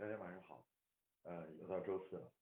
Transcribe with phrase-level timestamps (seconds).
[0.00, 0.64] 大家晚上好，
[1.24, 2.32] 呃，又到周四了，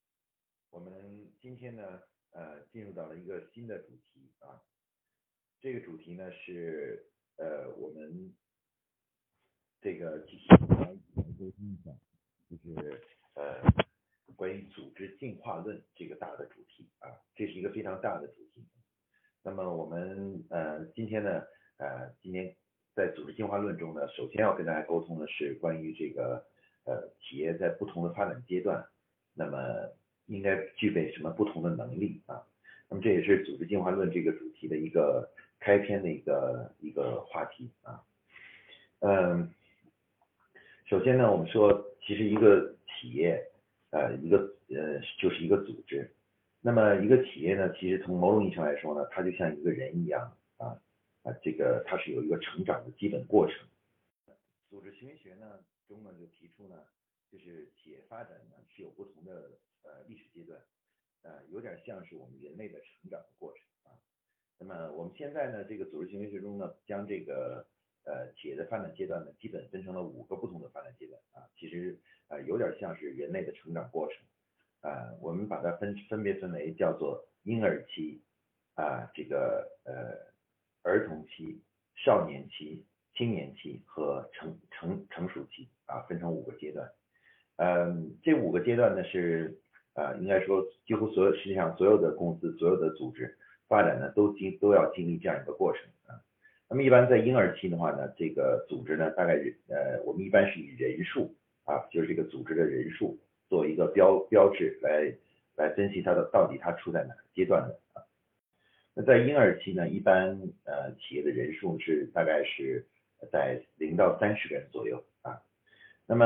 [0.70, 2.00] 我们今天呢，
[2.30, 4.62] 呃，进入到了一个新的主题啊，
[5.60, 8.32] 这个主题呢是呃我们
[9.80, 11.90] 这个继续来沟通一下，
[12.48, 13.02] 就是
[13.34, 13.60] 呃
[14.36, 18.64] 关于组织进化论这个大的主题啊，这是一个非常大的主题。
[19.42, 21.42] 那么我们呃今天呢，
[21.78, 22.56] 呃今天
[22.94, 26.47] 在组织进化论中呢，首先要跟大家沟通的是关于这个。
[26.88, 28.82] 呃，企业在不同的发展阶段，
[29.34, 29.58] 那么
[30.24, 32.42] 应该具备什么不同的能力啊？
[32.88, 35.28] 那么这也是组织进化论这个主题的一个
[35.60, 38.02] 开篇的一个一个话题啊。
[39.00, 39.52] 嗯，
[40.86, 43.46] 首先呢，我们说，其实一个企业，
[43.90, 44.38] 呃，一个
[44.70, 46.10] 呃，就是一个组织。
[46.62, 50.80] 那么一个企业呢，其实从某种意义上来说呢，它就像一个人一样啊
[51.22, 53.56] 啊，这个它是有一个成长的基本过程。
[54.70, 55.46] 组织行为学呢？
[55.88, 56.84] 中呢就提出呢，
[57.32, 60.60] 就是企业发展呢是有不同的呃历史阶段，
[61.22, 63.96] 呃有点像是我们人类的成长的过程啊。
[64.58, 67.66] 那么我们现在呢这个组织行为学中呢，将这个
[68.04, 74.22] 呃企业的发展阶段呢基本分成了五个不同的发展阶段啊，其实呃有点像是人类的成长过程
[74.82, 75.16] 啊。
[75.20, 78.20] 我们把它分分别分为叫做婴儿期
[78.74, 80.32] 啊，这个呃
[80.82, 81.62] 儿童期、
[81.96, 82.84] 少年期。
[83.18, 86.88] 青年期和成成成熟期啊，分成五个阶段。
[87.56, 89.58] 嗯，这五个阶段呢是
[89.94, 96.14] 呃，应该说几乎所有实际上所有的公司、所有的组织发展呢都经都要经历这样一个过程啊。
[96.68, 99.34] 那么一般在婴儿期的话呢，这个组织呢大概
[99.66, 105.12] 呃，我们一般是以人数啊，就是这个组织的人数做一个标标志来
[105.56, 108.06] 来分析它的到底它处在哪个阶段的啊。
[108.94, 112.86] 那在婴儿期呢，一般呃企业的人数是大概是。
[113.32, 115.42] 在零到三十个人左右啊，
[116.06, 116.24] 那么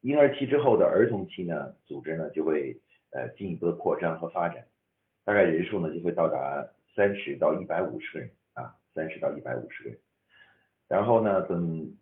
[0.00, 4.64] 婴儿期之后的儿童期呢，组织呢就会呃进一步的扩张和发展，
[5.24, 9.98] 大概人数呢就会到达三十到一百五十个人啊，三十到一百五十个人。
[10.88, 11.92] 然后呢，等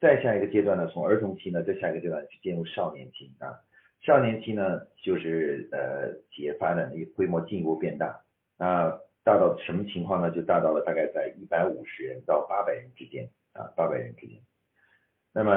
[0.00, 3.60] 再下一个阶段呢，从儿童期呢再下一个阶段去进入少年期啊，
[4.00, 8.20] 少年期呢就是呃企业发展的规模进一步变大
[8.58, 8.98] 啊。
[9.28, 10.30] 大到什么情况呢？
[10.30, 14.38] 就大到了大概在一百五十人到八百人之间啊，八百人之间。
[15.34, 15.52] 那么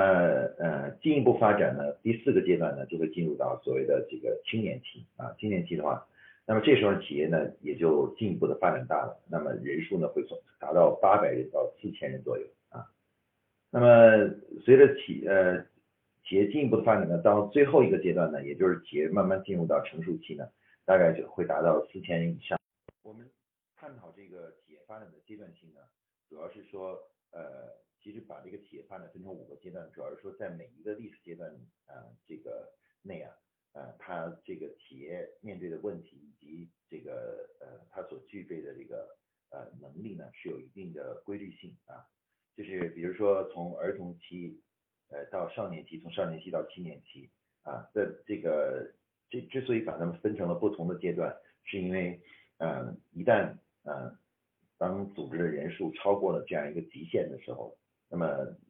[0.60, 5.34] 呃，进一步发展呢，第四个阶段呢，就会进入到所谓的这个青年期啊。
[5.40, 6.06] 青年期的话，
[6.46, 12.92] 那么这时候企业呢也就进一步的发展大了，那么人数呢会从达到八百人到四千人左右啊。
[13.70, 15.62] 那么随着企呃
[16.26, 20.46] 企业进一步的发展呢，到最后一个阶段呢，也就是企业慢慢进入到成熟期呢，
[20.84, 22.60] 大概就会达到四千人以上。
[23.04, 23.26] 我们。
[23.82, 25.82] 探讨这个企业发展的阶段性呢，
[26.30, 31.52] 主要是说，呃，其实把这个企业发展分成五个阶段，主要是说在每一个历史阶段
[31.88, 32.72] 啊，这个
[33.02, 33.34] 内啊，
[33.74, 39.18] 呃，它这个企业面对的问题以及这个呃，它所具备的这个
[39.50, 42.06] 呃能力呢，是有一定的规律性啊，
[42.56, 44.62] 就是比如说从儿童期
[45.10, 47.32] 呃到少年期，从少年期到青年期
[47.64, 48.94] 啊，在这个
[49.32, 52.22] 这之所以把它们分成了不同的阶段，是因为
[52.58, 54.16] 嗯，一旦嗯，
[54.78, 57.76] 当组织的人数超过了这样一个极限的时候，
[58.10, 58.28] 那么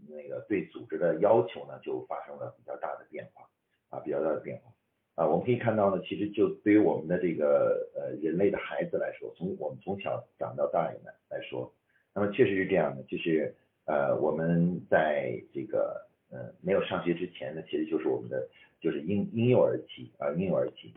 [0.07, 3.49] 那个对组织的要求呢，就发生了比较大的变化
[3.89, 4.71] 啊，比较大的变化
[5.15, 5.27] 啊。
[5.27, 10.95] 我们可以看到呢，其实就对于我们的这个呃人类的孩子来说，从我们从小长到大来
[11.29, 11.73] 来说，
[12.13, 13.53] 那么确实是这样的，就是
[13.85, 18.47] 呃我们在这个呃没有上学之前呢，其实就是我们的
[18.79, 20.93] 就是婴婴幼儿期啊，婴幼儿期。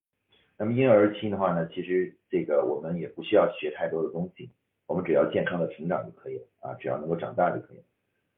[0.56, 4.50] 那么婴儿期的话呢，其实这个我们也不需要学太多的东西，
[4.86, 7.82] 我们只要健康的成长就可以了啊，只要能够长大就可以了。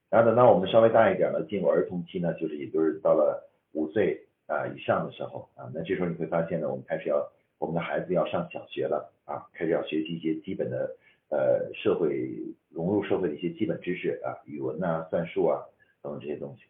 [0.09, 7.29] 然后等到我们稍微大一点呢，进入儿童期呢，就是也就是到了五岁啊以上的时候啊，那这时候你会发现呢，我们开始要
[7.59, 10.97] 我们的孩子要上小学了啊，开始要学习一些基本的
[11.29, 12.33] 呃社会
[12.71, 15.61] 融入社会的一些基本知识啊，语文啊、算术啊
[16.03, 16.63] 等等这些东西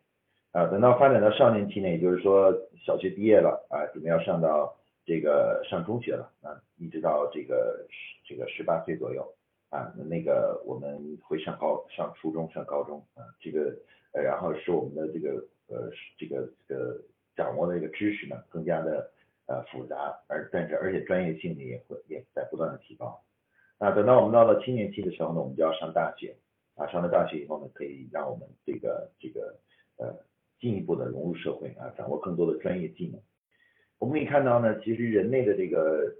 [0.53, 0.67] 啊。
[0.67, 2.53] 等到发展到少年期呢，也就是说
[2.85, 4.75] 小学毕业了啊，准备要上到
[5.07, 7.87] 这个上中学了啊，一直到这个
[8.25, 9.25] 这个十八岁左右
[9.71, 13.73] 啊，那个我们会上高上初中上高中啊，这个
[14.13, 15.89] 呃然后使我们的这个呃
[16.19, 17.01] 这个这个
[17.37, 19.09] 掌握的这个知识呢更加的
[19.47, 23.23] 呃复杂，而但是而且专业性呢也会也在不断的提高
[23.79, 26.35] 啊，等到我们到了青年期的时候呢，我们就要上大学
[26.75, 29.57] 啊，上了大学以后呢，可以让我们这个这个
[29.99, 30.13] 呃
[30.59, 33.21] 进一步的融入社会啊，掌握更多的专业技能。
[33.99, 36.15] 我们可以看到呢，其实人类的这个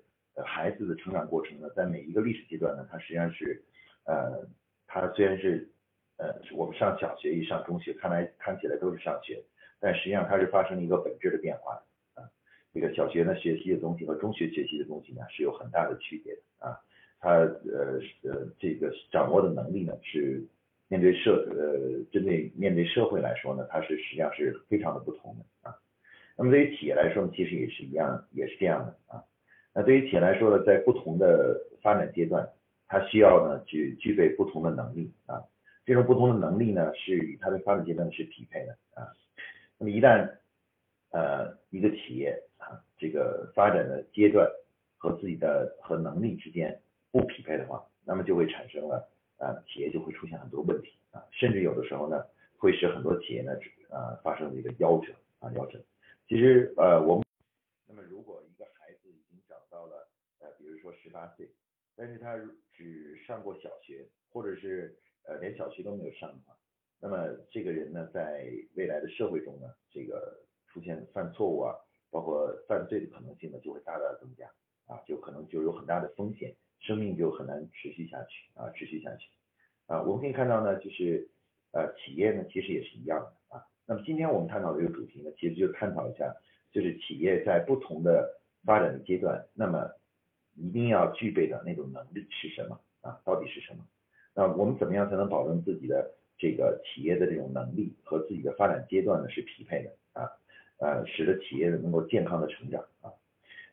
[0.45, 3.63] 孩子的成长过程呢，在每一个历史阶段呢，它实际上是，
[4.05, 4.47] 呃，
[4.87, 5.69] 它虽然是，
[6.17, 9.43] 呃，我们上小学一上中学，看来看起来都是上学，
[9.79, 12.29] 但实际上它是发生了一个本质的变化的啊。
[12.73, 16.81] 这个小学呢学习的东西和中学学习的东西呢是有很大的区别的啊。
[17.19, 20.43] 他呃呃这个掌握的能力呢是
[20.89, 25.45] 面对社呃针对面对社会来说呢，它是实际上是非常的不同的。
[26.37, 29.25] 那么对于企业来说呢，其实也是一样，也是这样的啊。
[29.75, 32.47] 那对于企业来说呢，在不同的发展阶段，
[32.87, 35.43] 它需要呢具具备不同的能力啊。
[35.87, 39.09] 这种不同的能力呢，是与它的发展阶段是匹配的啊。
[39.79, 40.29] 那么一旦
[41.11, 44.47] 呃一个企业啊这个发展的阶段
[44.99, 46.79] 和自己的和能力之间
[47.11, 52.23] 不匹配的话，那么就会产生了啊企业就会出现很多问题啊，甚至有的时候呢
[52.59, 53.53] 会使很多企业呢
[53.91, 55.79] 啊发生这个夭折啊夭折。
[56.29, 57.25] 其实呃，我们
[57.87, 60.09] 那么如果一个孩子已经长到了
[60.41, 61.49] 呃，比如说十八岁，
[61.95, 62.37] 但是他
[62.73, 66.59] 只上过小学，或者是呃连小学都没有上的话，
[67.01, 68.45] 那么这个人呢，在
[68.75, 71.77] 未来的社会中呢，这个出现犯错误啊，
[72.11, 74.51] 包括犯罪的可能性呢，就会大大增加
[74.87, 79.31] 啊，就可能就有很大的风险，生命就很难持续下去啊，持续下去
[79.87, 80.03] 啊。
[80.03, 81.31] 我们可以看到呢，就是
[81.71, 83.36] 呃企业呢，其实也是一样的。
[83.89, 86.35] 那么今天我们探讨的这个主题呢，其实就探讨一下，
[86.73, 88.29] 就是企业在不同的
[88.65, 89.89] 发展的阶段，那么
[90.55, 93.21] 一定要具备的那种能力是什么啊？
[93.25, 93.85] 到底是什么？
[94.35, 100.29] 那我们怎么样才能保证自己的这个企业的这种能力和自己的发展阶段呢是匹配的啊？
[100.79, 103.13] 呃，使得企业能够健康的成长啊？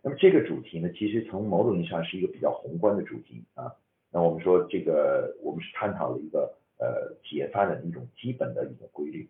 [0.03, 3.73] 那么这个主题呢，其实从某种意义上是一个比较宏观的主题啊。
[4.11, 9.27] 那我们说这个，我们是探讨了一个呃企业发展的一种基本的一个规律。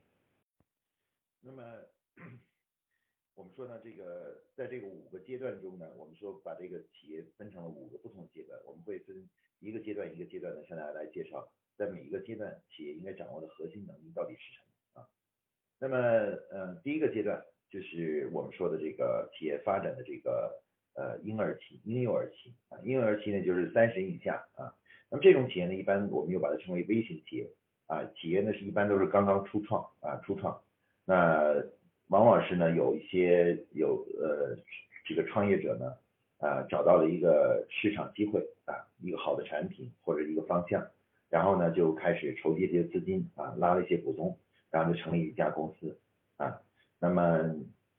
[1.45, 1.61] 那么，
[3.35, 9.29] 我们说呢，这个在这个五个阶段中呢，我们说把这个企业分成了五个不同的阶段，我们会分
[9.59, 11.45] 一个阶段一个阶段的向大家来介绍，
[11.75, 15.09] 在每一个阶段企业应该掌握的核心能力到底是什么啊？
[15.79, 15.97] 那么，
[16.49, 20.63] 呃，第一个阶段就是我们说的这个企业发展的这个
[20.93, 24.73] 呃婴儿期、婴幼儿期啊，婴幼儿期呢就是三十以下啊，
[25.09, 27.51] 那么这种企业呢，一般我们又把它称为微型企业
[27.87, 30.63] 啊，企业呢是一般都是刚刚初创啊，初创。
[31.05, 31.53] 那
[32.07, 34.55] 往往是呢，有一些有呃
[35.05, 35.93] 这个创业者呢，
[36.37, 40.85] 啊找到了一个市场机会啊，一个好的产品或者一个方向，
[41.29, 44.37] 然后呢就开始筹集一些资金啊，拉了一些股东，
[44.71, 45.99] 然后就成立一家公司
[46.37, 46.61] 啊。
[46.99, 47.53] 那么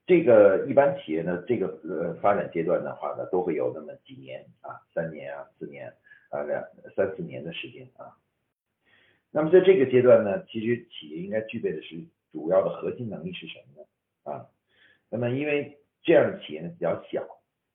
[0.06, 5.92] 这个一般企业呢，这个呃发展阶段的话呢，都会有那么几年啊，三年啊，四年
[6.30, 6.62] 啊，两
[6.96, 8.16] 三四年的时间啊。
[9.30, 12.02] 那么在这个阶段呢，其实企业应该具备的是。
[12.34, 13.86] 主要的核心能力是什么呢？
[14.24, 14.44] 啊，
[15.08, 17.24] 那么因为这样的企业呢比较小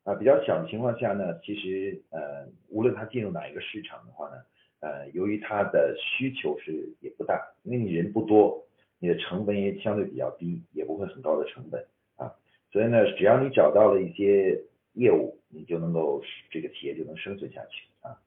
[0.03, 4.35] 啊，比较小的情况下呢，其实呃，无论它进入哪一个市场的话呢，
[4.81, 8.61] 呃，由于它的需求是也不大，因为你人不多，
[8.99, 11.81] 你的成本也相对比较低，也不会很高的成本
[12.17, 12.35] 啊，
[12.69, 14.61] 所以呢，只要你找到了一些
[14.91, 16.21] 业务，你就能够
[16.51, 18.19] 这个企业就能生存下去啊。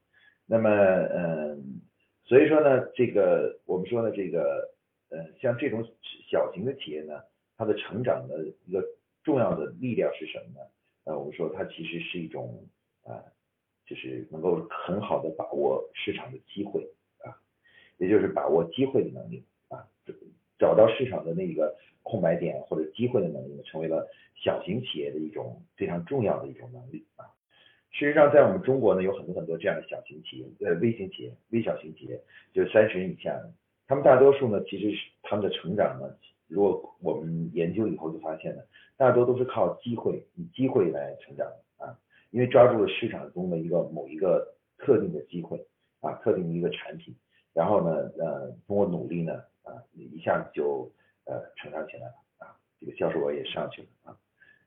[0.47, 1.83] 那么嗯，
[2.25, 4.72] 所以说呢，这个我们说呢，这个。
[5.13, 5.87] 呃，像这种
[6.31, 7.21] 小型的企业呢，
[7.59, 8.83] 它的成长的一个
[9.23, 10.67] 重要的力量是什么呢？
[11.05, 12.67] 呃，我们说它其实是一种
[13.05, 13.23] 啊，
[13.85, 16.83] 就是能够很好的把握市场的机会
[17.19, 17.37] 啊，
[17.99, 19.87] 也就是把握机会的能力啊，
[20.59, 27.27] 找到市场的那个空白点或者机会的能力呢，成为了小型企业的一种非常重要的一种能力啊。
[27.91, 32.19] 事实上，在我们中国呢，有很多很多这样的小型企业，呃，微型企业、微小型企业，
[32.55, 33.39] 就是三十人以下。
[33.93, 36.09] 他们大多数呢，其实是他们的成长呢，
[36.49, 41.99] 如果我们研究以后就发现了，大多都是靠机会，以机会来成长的啊，
[42.31, 45.63] 因为抓住了市场中的一个某一个特定的机会
[46.01, 47.15] 啊，特定的一个产品，
[47.53, 50.91] 然后呢，呃，通过努力呢，啊，一下子就
[51.27, 54.17] 呃成长起来了啊，这个销售额也上去了啊，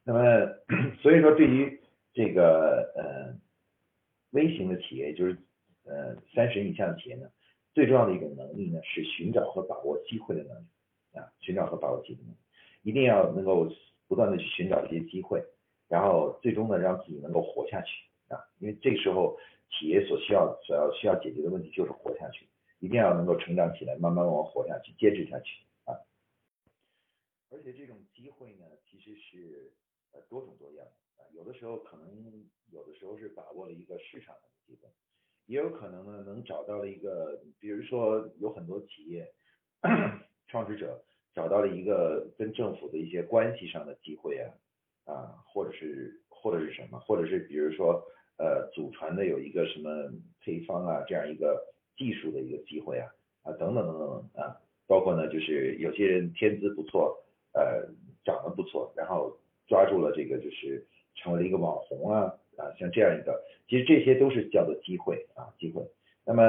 [0.03, 0.21] 那么
[1.01, 1.81] 所以说对于
[2.13, 3.33] 这个呃
[4.33, 5.35] 微型的企业，就是
[5.83, 7.27] 呃三十以下的企业呢。
[7.75, 10.65] 最重要的一种能力呢，是寻找和把握机会的能力
[11.19, 12.21] 啊，寻找和把握机会，
[12.83, 13.67] 一定要能够
[14.07, 15.43] 不断的去寻找这些机会，
[15.89, 19.37] 然后最终呢，让自己能够活下去啊，因为这时候
[19.69, 22.47] 企业所需要所要需要解决的问题就是活下去，
[22.79, 25.99] 一定要能够成长起来，慢慢往活下去，坚持下去啊。
[27.49, 29.73] 而且这种机会呢，其实是
[30.13, 32.07] 呃多种多样啊，有的时候可能
[32.71, 34.87] 有的时候是把握了一个市场的机会。
[35.47, 39.27] 也有可能呢，能找到了一个，比如说有很多企业
[40.47, 44.49] 创始者找到了一个跟政府的一些关系上的机会啊，
[45.05, 48.03] 啊，或者是或者是什么，或者是比如说
[48.37, 50.11] 呃祖传的有一个什么
[50.41, 51.63] 配方啊，这样一个
[51.95, 53.07] 技术的一个机会啊，
[53.43, 57.23] 啊等等等等啊，包括呢就是有些人天资不错
[57.53, 57.87] 呃
[58.23, 59.37] 长得不错，然后
[59.67, 60.85] 抓住了这个就是
[61.15, 65.83] 成为了一个网红啊啊像这样一个，其实这些都是叫做机会啊机会。
[66.25, 66.43] 那么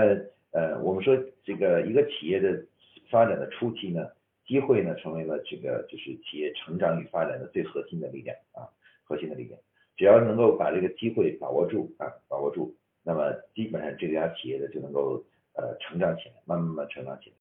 [0.53, 2.65] 呃我们说这个一个企业的
[3.11, 4.09] 发展的初期呢，
[4.47, 8.69] 机会呢成为了这个就是企业成长与发展的最核心的力量啊
[9.05, 9.59] 核心的力量。
[9.97, 17.37] 只要能够把这个机会把握住啊把握住，那么基本上这家企业的就能够呃成长起来，慢慢慢成长起来。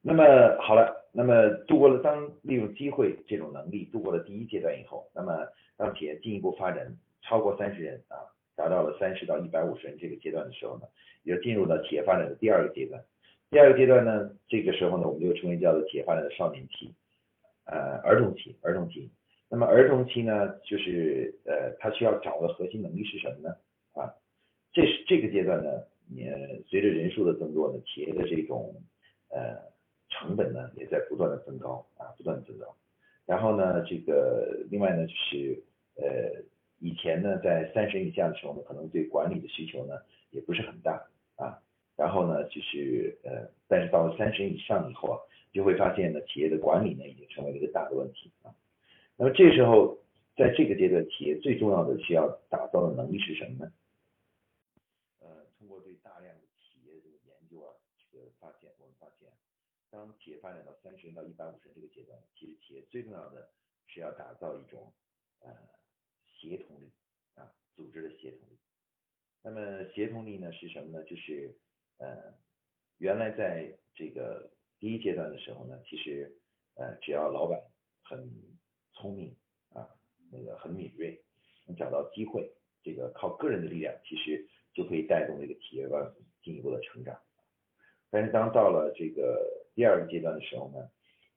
[0.00, 0.24] 那么
[0.60, 8.20] 好了，那么度过了当利用机会这种能力度过了第一阶段以后，那么当企业进一步发展超过三十人啊，
[8.54, 10.86] 达到了三十到一百五十人这个阶段的时候呢，
[11.22, 13.02] 也进入到企业发展的第二个阶段。
[13.50, 16.92] 第二个阶段呢，这个时候呢，我们就称为叫做企业发展的少年期，
[17.64, 19.10] 呃，儿童期，儿童期。
[19.48, 23.56] 那么儿童期呢，就是呃，他需要掌握的核心能力是什么呢？
[23.94, 24.12] 啊，
[24.72, 25.70] 这是这个阶段呢，
[26.08, 26.28] 你
[26.68, 28.74] 随着人数的增多呢，企业的这种
[29.30, 29.70] 呃。
[30.20, 32.76] 成本呢也在不断的增高啊，不断的增高。
[33.24, 35.58] 然后呢，这个另外呢就是
[35.96, 36.04] 呃
[36.82, 39.94] 以前呢在三十以下的时候呢，可能对管理的需求呢
[40.30, 41.62] 也不是很大啊。
[41.96, 45.16] 然后呢就是呃，但是到了三十以上以后啊，
[45.52, 48.50] 就会发现呢企业的管理呢已经成为了一个大的问题啊。
[49.16, 49.96] 那么这时候
[50.34, 53.72] 在这个阶段，企业最重要的需要打造的能力是什么呢？
[55.20, 57.70] 呃，通过对大量的企业这个研究啊，
[58.10, 59.28] 这个发现我们发现。
[59.90, 63.50] 当企业发展到三十人到一百五十人这个阶段，其实企业最重要的
[63.86, 64.90] 是要打造一种
[65.40, 65.52] 呃
[66.48, 66.90] 协同力
[67.36, 68.58] 啊，组织的协同力。
[69.44, 71.04] 那么协同力呢是什么呢？
[71.04, 71.56] 就是
[71.98, 72.34] 呃
[72.98, 76.36] 原来在这个第一阶段的时候呢，其实
[76.74, 77.60] 呃只要老板
[78.02, 78.28] 很
[78.92, 79.36] 聪明
[79.70, 79.88] 啊，
[80.30, 81.22] 那个很敏锐，
[81.66, 87.18] 能找到机会，这个靠个人的力量，其实就可以带动这个企业往进一步的成长。
[88.10, 90.90] 但是当到了这个第二个阶段的时候呢，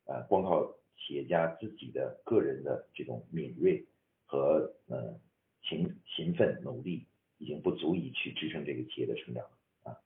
[0.06, 3.86] 啊，光靠企业家自己的个人的这种敏锐
[4.26, 5.20] 和呃
[5.64, 9.52] 勤勤奋努力，已经不足以去支撑这个企业的成长了
[9.84, 9.98] 啊。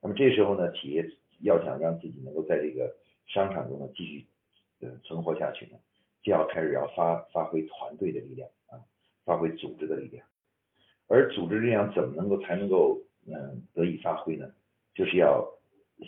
[0.00, 1.04] 那么这时候呢，企业
[1.40, 4.26] 要想让自己能够在这个商场中呢继续
[4.80, 5.78] 呃存活下去呢，
[6.22, 8.80] 就要开始要发发挥团队的力量啊，
[9.24, 10.26] 发挥组织的力量。
[11.06, 14.52] 而组织力量怎么能够才能够嗯得以发挥呢？
[14.94, 15.48] 就是要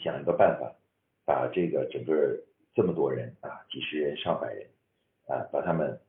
[0.02, 0.74] 想一个办法，
[1.24, 2.38] 把这个整个
[2.74, 4.68] 这么多人啊，几十人、上百人
[5.26, 6.00] 啊，把他们，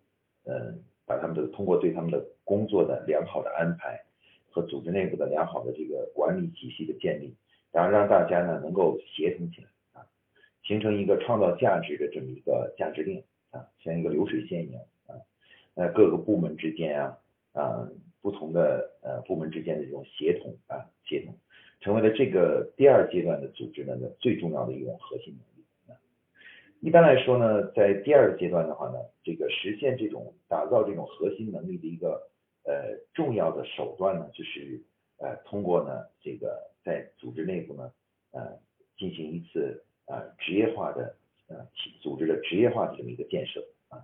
[0.46, 4.02] 嗯，把他们的通过对他们的工作的良好的安排
[4.50, 7.36] 和组织内部的良好的这个管理体系的建立，
[7.70, 10.08] 然后让大家呢能够协同起来啊，
[10.64, 15.20] 形成一个创造价值的这么一个价值链啊，像一个流水线一样啊，
[15.76, 17.18] 那，各个部门之间啊
[17.52, 17.90] 啊，
[18.22, 21.36] 不同的呃部门之间的这种协同啊，协同。
[21.82, 25.51] 成为了这个第二阶段的组织呢的最重要的一种核心能力。
[26.82, 32.30] 一般来说呢，在第二阶段的话呢，这个实现这种打造这种核心能力的一个
[32.64, 34.82] 呃重要的手段呢，就是
[35.20, 37.92] 呃通过呢这个在组织内部呢
[38.32, 38.60] 呃
[38.98, 41.16] 进行一次呃职业化的
[41.48, 41.56] 呃
[42.02, 44.04] 组织的职业化的这么一个建设啊。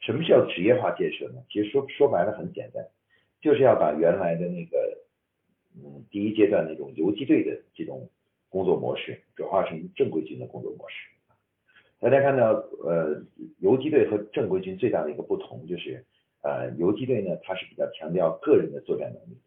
[0.00, 1.42] 什么叫职业化建设呢？
[1.48, 2.86] 其实说说白了很简单，
[3.40, 4.98] 就是要把原来的那个。
[5.72, 8.10] 嗯，第一阶段那种游击队的这种
[8.48, 10.96] 工作模式转化成正规军的工作模式。
[12.00, 12.52] 大家看到，
[12.82, 13.22] 呃，
[13.58, 16.02] 游击队和正规军最大的一个不同就是，
[16.42, 19.38] 呃，游击队呢，它是比较强调个人的作战能力，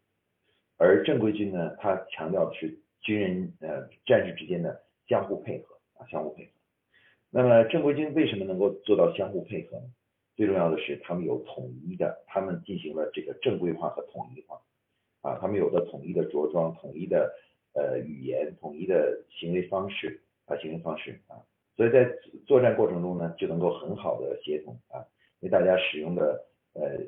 [0.78, 6.50] 而正规军呢，它强调的是军人呃战士之间的相互配合啊，相互配合。
[7.30, 9.84] 那么正规军为什么能够做到相互配合呢？
[10.36, 14.60] 最重要的是他们有统一的，他们进行了这个正规化和统一化。
[15.22, 17.32] 啊，他们有的统一的着装、统一的
[17.72, 21.40] 呃语言、统一的行为方式啊，行为方式啊，
[21.76, 22.08] 所以在
[22.46, 25.00] 作战过程中呢，就能够很好的协同啊，
[25.40, 26.98] 因为大家使用的呃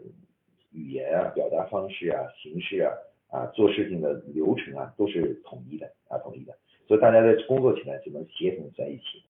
[0.72, 2.92] 语言啊、表达方式啊、形式啊
[3.28, 6.56] 啊，做事情的流程啊，都是统一的啊，统一的，
[6.88, 9.22] 所以大家在工作起来就能协同在一起。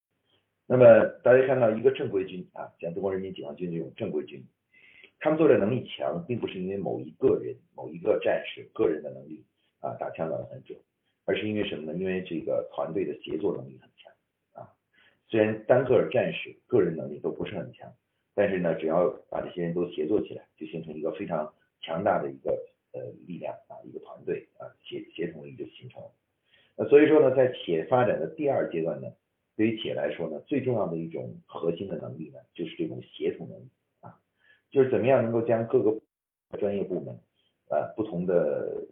[0.66, 4.44] 那么大家看到一个正规军啊，像中国人民解放军这种正规军。
[5.18, 9.44] 他们作战能力强，并不是因为某一个人、某一个战士个人的能力
[9.80, 10.78] 啊打枪打得很准，
[11.24, 11.98] 而是因为什么呢？
[11.98, 14.12] 因为这个团队的协作能力很强。
[15.28, 17.92] 虽然单个战士个人能力都不是很强，
[18.34, 22.50] 但是呢，只要把这些人都协作起来，就形成一个非常强大的一个
[22.92, 26.10] 呃力量啊，一个团队啊，协协同力就形成了。
[26.76, 29.08] 那所以说呢，在企业发展的第二阶段呢，
[29.56, 33.68] 对于企业来说呢，最重要的一种核心的能力呢，就是这种协同能力
[34.00, 34.20] 啊。
[34.70, 36.00] 就是怎么样能够将各个
[36.58, 37.18] 专业部门，
[37.68, 38.86] 呃，不同的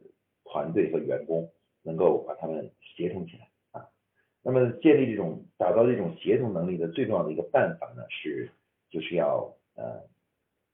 [0.45, 1.49] 团队和员工，
[1.83, 3.49] 能够把他们协同起来。
[4.47, 8.51] 那么建立这种打造这种协同能力的最重要的一个办法呢，是
[8.91, 10.03] 就是要呃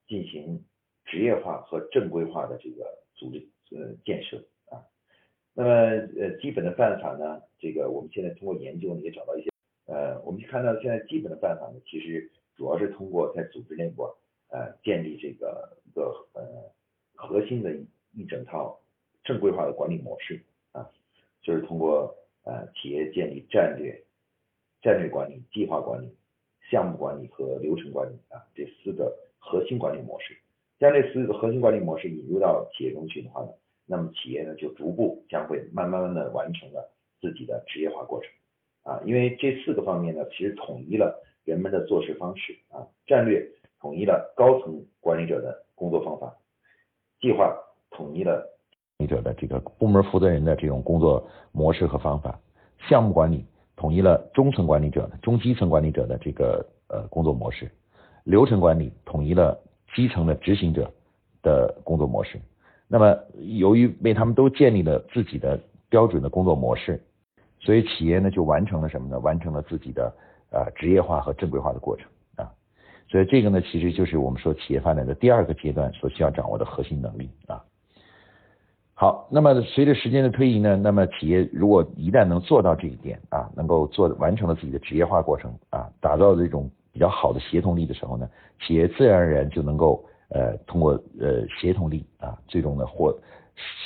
[0.08, 0.64] 进行
[1.04, 4.82] 职业化和正规化的这个组织呃建设啊。
[5.54, 9.50] 那么呃基本的办法呢，这个我们现在通过研究呢也找到一些
[9.86, 14.02] 呃，我们看到现在基本的办法呢，其实主要是通过在组织内部
[14.48, 16.42] 呃建立这个一个呃
[17.14, 17.72] 核心的
[18.14, 18.80] 一整套
[19.22, 20.90] 正规化的管理模式啊，
[21.40, 24.04] 就是通过呃企业建立战略、
[24.82, 26.16] 战略管理、计划管理。
[26.70, 30.38] 项目管理和流程管理啊，这四个核心管理模式，
[30.78, 33.48] 将这四个核心管理模式引入到企业中去的话呢，
[33.86, 38.30] 那么企业呢就逐步将会慢慢的完成了自己的职业化过程
[38.84, 43.44] 啊，因为这四个方面呢，其实统一了人们的做事方式啊，战略
[43.80, 46.36] 统一了高层管理者的工作方法，
[47.20, 47.52] 计划
[47.90, 48.59] 统一了
[49.06, 52.38] 者的这个部门负责人的这种工作模式和方法，
[52.88, 53.44] 项目管理。
[53.76, 57.70] 统一了中层管理者、中基层管理者的这个呃工作模式，
[58.24, 59.58] 流程管理统一了
[59.94, 60.92] 基层的执行者
[61.40, 62.38] 的工作模式。
[62.86, 67.02] 那么，由于为他们都建立了自己的标准的工作模式，
[67.58, 69.18] 所以企业呢就完成了什么呢？
[69.20, 70.14] 完成了自己的
[70.50, 72.52] 呃职业化和正规化的过程啊。
[73.08, 77.64] 所以这个呢，其实就是我们说企业发展的第二个阶段所需要掌握的核心能力啊。
[79.00, 88.28] 好，那么随着时间的推移呢，那么企业如果一旦能做到这一点啊，能够做完成了自己的职业化过程啊，打造这种比较好的协同力的时候呢，
[88.60, 93.18] 企业自然而然就能够呃通过呃协同力啊，最终呢或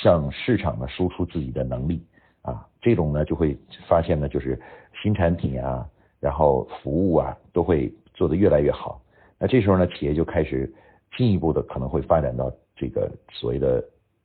[0.03, 2.05] 向市场呢输出自己的能力
[2.41, 3.57] 啊，这种呢就会
[3.87, 4.61] 发现呢就是
[5.01, 5.87] 新产品啊，
[6.19, 9.01] 然后服务啊都会做得越来越好。
[9.39, 10.69] 那这时候呢，企业就开始
[11.15, 13.81] 进一步的可能会发展到这个所谓的。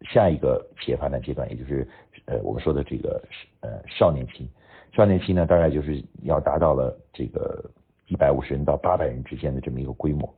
[0.08, 1.86] 下一个企业发展阶段，也就是
[2.24, 3.22] 呃我们说的这个
[3.60, 4.48] 呃少年期，
[4.92, 7.62] 少年期呢大概就是要达到了这个
[8.06, 10.34] 一百五十人到八百人之间的这么一个规模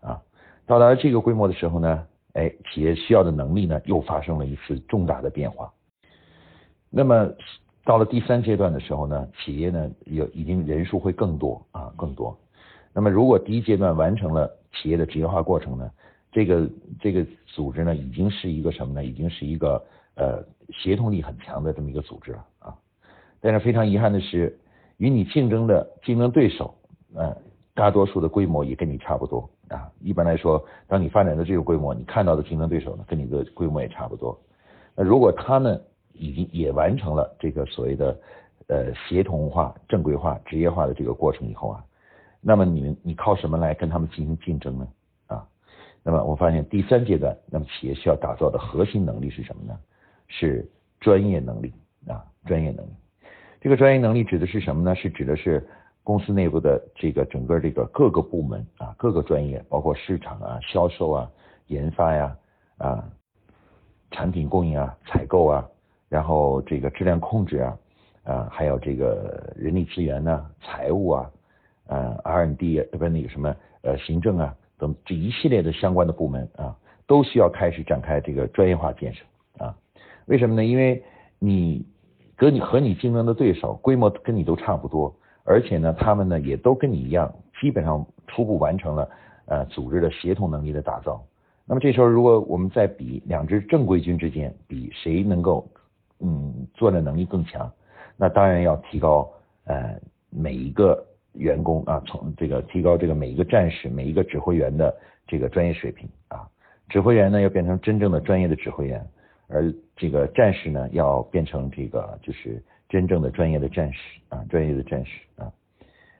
[0.00, 0.20] 啊，
[0.66, 5.72] 到达这个规模的时候呢，哎企业需要的能力呢又发生了一次重大的变化。
[6.90, 7.32] 那么
[7.84, 12.38] 到了第三阶段的时候呢，企业呢有已经人数会更多啊更多。
[12.92, 15.90] 那么如果第一阶段完成了企业的职业化过程呢？
[16.36, 16.70] 这个
[17.00, 19.02] 这个组织呢，已经是一个什么呢？
[19.02, 19.82] 已经是一个
[20.16, 22.76] 呃协同力很强的这么一个组织了啊。
[23.40, 24.54] 但是非常遗憾的是，
[24.98, 26.74] 与你竞争的竞争对手，
[27.14, 27.34] 呃，
[27.72, 29.90] 大多数的规模也跟你差不多啊。
[30.02, 34.38] 一般来说，当你发展到这个规模，你看到的竞争对手呢，跟你的规模也差不多。
[34.94, 38.20] 那如果他们已经也完成了这个所谓的
[38.66, 41.82] 呃协同化、正规化、职业化的这个过程以后啊，
[42.42, 44.86] 那么你你靠什么来跟他们进行竞争呢？
[46.06, 49.76] 那么我发现第三阶段，那么企业需要打造的核心能力是什么呢？
[50.28, 50.64] 是
[51.00, 51.74] 专业能力
[52.06, 52.90] 啊，专业能力。
[53.60, 54.94] 这个专业能力指的是什么呢？
[54.94, 55.66] 是指的是
[56.04, 61.28] 公司内部的这个整个这个各个部门啊，各个专业，包括市场啊、销售啊、
[61.66, 62.36] 研发呀
[62.78, 63.04] 啊、
[64.12, 65.68] 产品供应啊、采购啊，
[66.08, 67.78] 然后这个质量控制啊
[68.22, 71.30] 啊，还有这个人力资源呢、财务啊、
[71.88, 74.54] 啊 R&D 不是那个什么呃行政啊。
[74.78, 79.24] 等这一系列的相关的部门啊，都需要开始展开这个专业化建设
[79.58, 79.74] 啊。
[80.26, 80.64] 为什么呢？
[80.64, 81.02] 因为
[81.38, 81.86] 你
[82.36, 89.08] 跟你和你竞争的对手规模跟你都差不多，而且呢，他们呢也都跟你一样，基本上初步完成了
[89.46, 91.24] 呃组织的协同能力的打造。
[91.64, 95.66] 那么这时候，如果我们在比两支正规军之间，比谁能够
[96.20, 97.70] 嗯作战能力更强，
[98.16, 99.30] 那当然要提高
[99.64, 99.98] 呃
[100.30, 101.04] 每一个。
[101.36, 104.94] 员工啊，从这个提高这个每一个战士、每一个指挥员的
[105.26, 106.48] 这个专业水平啊，
[106.88, 109.06] 指挥员呢要变成真正的专业的指挥员，
[109.48, 115.52] 而这个战士呢要变成这个就是真正的专业的战士啊，专业的战士啊。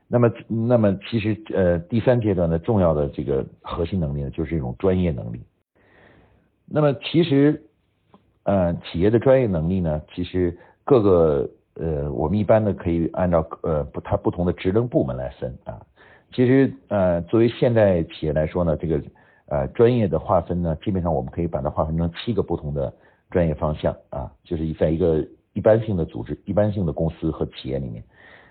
[0.09, 5.41] 那么，那么其实呃第三阶段的重要的这个核心能力呢，就是一种专业能力。
[6.67, 7.63] 那么其实
[8.45, 11.51] 呃企业的专业能力呢，其实各个。
[11.79, 15.81] 呃，我们一般呢可以按照呃不它不同的职能部门来分啊。
[16.33, 19.03] 其实呃作为现代企业来说呢，这个
[19.47, 22.93] 呃专业的划分呢，基本上我们可以把它划分成七个不同的
[23.31, 28.03] 专业方向啊，就是在一个一般性的组织、一般性的公司和企业里面。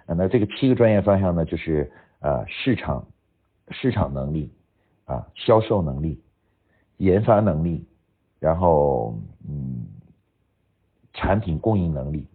[0.07, 3.05] 那这个七个专业方向呢，就是呃市场
[3.71, 4.51] 市场能力
[5.05, 6.21] 啊销售能力、
[6.97, 7.83] 研发能力，
[8.39, 9.17] 然后
[9.49, 9.83] 嗯
[11.13, 12.27] 产品供应能力。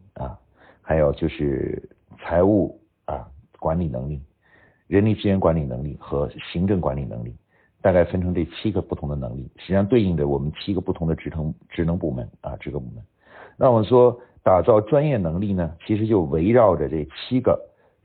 [0.90, 1.80] 还有就是
[2.18, 3.24] 财务啊
[3.60, 4.20] 管理能力、
[4.88, 7.32] 人力资源管理能力和行政管理能力，
[7.80, 13.04] 大概分成这七个不同的能力，实际上对应着我们七个不同的职能职能部门啊这个部门。
[13.56, 17.56] 那我们说打造专业能力呢，其实就围绕着这七个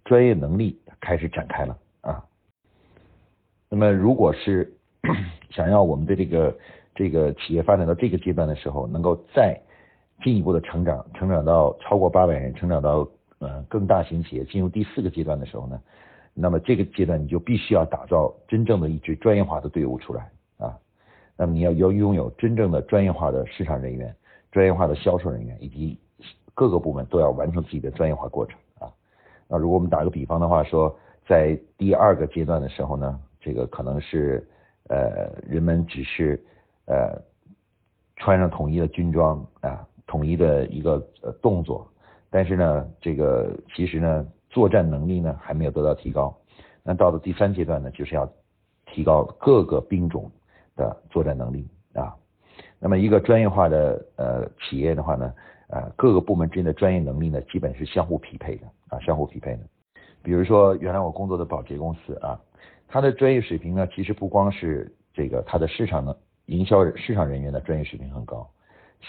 [0.03, 2.23] 专业能力开始展开了啊。
[3.67, 4.71] 那么如果是
[5.49, 6.55] 想要我们的这个
[6.93, 9.59] 这个企业发展到这个阶段的时候，能够再
[10.25, 13.07] 进一步的成长，成长到超过八百人，成长到
[13.38, 15.79] 呃更大型企业，进入第四个阶段的时候呢，
[16.33, 20.75] 那么这个阶段你就必须要打造真正的一支专业化的队伍出来啊。
[21.38, 24.15] 那么你要要拥有真正的专业化的市场人员、
[24.51, 25.99] 专业化的销售人员，以及
[26.55, 28.91] 各个部门都要完成自己的专业化过程啊。
[29.47, 34.43] 那如果我们打个比方的话说，在第二个阶段的时候呢，这个可能是
[34.89, 36.43] 呃人们只是
[36.88, 37.21] 呃
[38.15, 39.88] 穿上统一的军装啊。
[40.07, 41.87] 统一的一个呃动作，
[42.29, 46.35] 但是呢，这个其实呢，作战能力呢还没有得到提高。
[46.83, 48.31] 那到了第三阶段呢，就是要
[48.85, 50.29] 提高各个兵种
[50.75, 52.15] 的作战能力啊。
[52.79, 55.33] 那么一个专业化的呃企业的话呢，
[55.69, 59.59] 呃各个部门之间的专业能力呢，基本是相互匹配的啊，相互匹配的。
[60.21, 62.39] 比如说原来我工作的保洁公司啊，
[62.87, 66.15] 它的专业水平呢，其实不光是这个它的市场的
[66.45, 68.47] 营销市场人员的专业水平很高。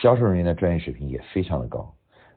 [0.00, 1.94] 销售人员的专业水平也非常的高，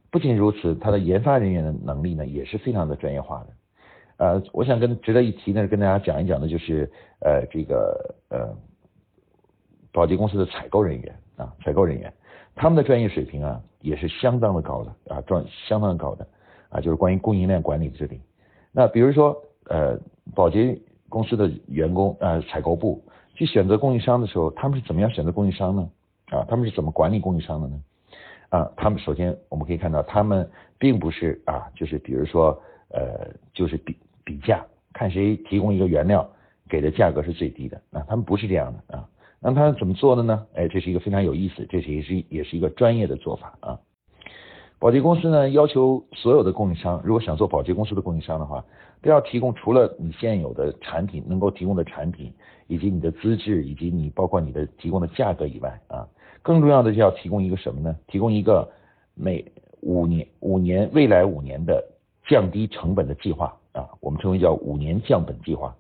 [0.10, 3.48] 不仅如此，他的研发人员的能力呢也是非常的专业化的。
[4.18, 6.92] 呃，我想跟值得一提呢，跟大家讲一讲的就是
[7.22, 8.56] 呃这个呃
[9.92, 12.14] 保洁公司的采购人员啊，采购人员
[12.56, 16.28] 他们的专业水平啊也是相当的高的啊，专相当高的
[16.70, 18.20] 啊，就是关于供应链管理这里。
[18.72, 19.36] 那比如说
[19.70, 19.98] 呃
[20.36, 23.04] 保洁公司的员工呃采购部
[23.36, 25.90] 去选择供应商的时候，他们是怎么样选择供应商呢？
[26.32, 27.82] 啊，他们是怎么管理供应商的呢？
[28.50, 36.28] 啊，他们首先我们可以看到，他们并不是啊，就是比如说呃，就是比比价，看谁提供一个原料
[36.68, 39.08] 给的价格是最低的啊，他们不是这样的啊。
[39.40, 40.46] 那他怎么做的呢？
[40.56, 43.80] 哎，这是一个非常有意思，这是也是也是一个专业的做法啊。
[44.80, 48.64] 保洁公司呢，要求所有的供应商，如果想做保洁公司的供应商的话，
[49.02, 52.34] 都要提供除了你现有的产品能够提供的产品，
[52.68, 56.08] 以及你的资质，以及你包括你的提供的价格以外啊。
[56.42, 57.96] 更重要的是要提供一个什么呢？
[58.08, 58.70] 提供一个
[59.14, 59.46] 每
[59.82, 61.84] 五年五年未来五年的
[62.28, 65.76] 降低成本的计划啊，我们称为叫五年降本计划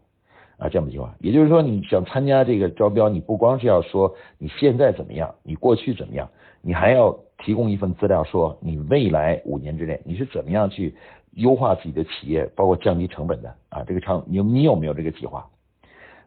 [0.57, 1.13] 啊，降本计划。
[1.19, 6.29] 也就是说，你想参加这个招标，你不光是要说你现在怎么样，你过去怎么样，
[6.61, 10.95] 你还要提供一份资料，说你未来五年之内你是怎么样去
[11.35, 15.47] 优化自己的企业，包括降低成本的啊，这个长你你有没有这个计划？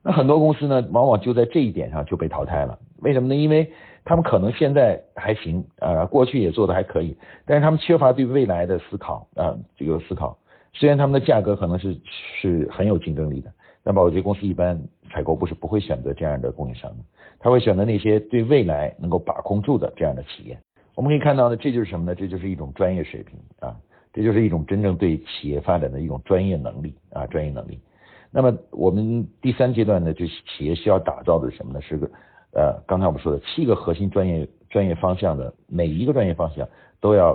[0.03, 2.79] 那很多公司呢，往往就在这一点上就被淘汰了。
[3.03, 3.35] 为什么呢？
[3.35, 3.71] 因为
[4.05, 10.37] 他们可能现在还行啊，过去也做的还可以，但是他们缺乏对未来的思考啊，这个思考。
[10.73, 11.97] 虽然他们的价格可能是
[12.41, 13.53] 是很有竞争力的，
[13.85, 17.05] 但保洁公司一般采购部是不会选择这样的供应商的，
[17.39, 20.59] 他会选择那些对未来能够把控住的这样的企业。
[20.95, 22.15] 我们可以看到呢，这就是什么呢？
[22.15, 23.77] 这就是一种专业水平啊，
[24.13, 27.81] 这就是一种真正对企业发展的一种专业能力啊，专业能力。
[28.31, 31.81] 那么我们第三阶段呢，就是企业需要打造的是什么呢？
[31.83, 32.11] 是个
[32.53, 36.69] 呃，刚才我们说的七个核心专业专业方向的每一个专业方向
[37.01, 37.33] 都要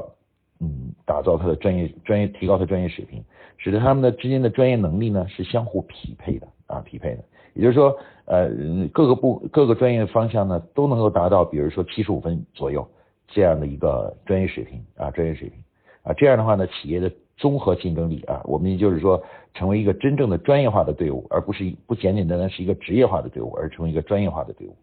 [0.60, 3.24] 嗯打造它的专业专业提高它专业水平，
[3.58, 7.24] 使得他们的之间的专业能力呢是相互匹配的啊匹配的。
[7.54, 8.50] 也就是说呃
[8.94, 12.88] 各个部各个专业方向呢都能够达到比如说七十五分左右
[13.28, 15.60] 这样的一个专业水平啊专业水平
[16.04, 17.12] 啊这样的话呢企业的。
[17.40, 19.22] 综合竞争力啊，我们也就是说，
[19.54, 24.76] 成为一个真正的专业化的队伍，而不是不简简单单是一个职业化的队伍，而成为一个专业化的队伍。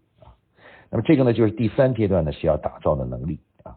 [0.91, 3.77] 那么这个呢，就是第三阶段呢需要打造的能力啊。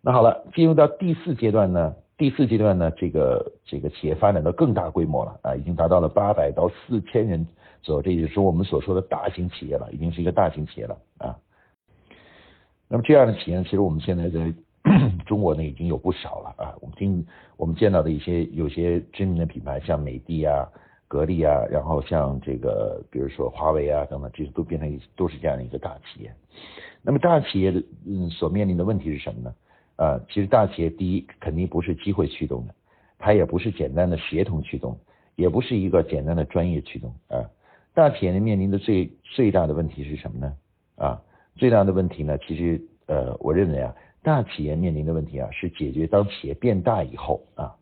[0.00, 7.46] 那好了，进入到第四阶段呢，第四阶段呢，这个这个企业发展到更大规模了啊，已经达到了八百到四千人
[7.82, 11.36] 左右，这就是我们所说的大型企业了，已经是一个大型企业了啊。
[12.88, 14.52] 那么这样的企业，其实我们现在在。
[15.26, 17.26] 中国呢已经有不少了啊，我们听
[17.58, 20.66] 我们见到的一些有些知名的品牌，像美的啊、
[21.08, 26.32] 格力啊，然后像这个比如说华为啊等等，这些都变成一都是这样的一个大企业。
[27.02, 29.54] 那么大企业的嗯所面临的问题是什么呢？
[29.96, 32.74] 啊，其实大企业第一肯定不是机会驱动的，
[33.18, 34.96] 它也不是简单的协同驱动，
[35.34, 37.50] 也不是一个简单的专业驱动啊。
[37.94, 40.54] 大企业面临的最最大的问题是什么呢？
[40.96, 41.22] 啊，
[41.56, 43.94] 最大的问题呢，其实呃，我认为啊。
[44.20, 47.74] 大企业面临的问题啊，是解决当企业变大以后啊，